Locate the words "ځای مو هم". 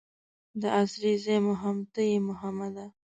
1.23-1.77